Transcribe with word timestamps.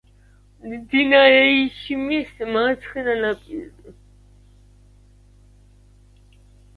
მდინარე 0.69 1.41
იშიმის 1.57 2.31
მარცხენა 2.55 3.15
ნაპირზე. 3.19 3.93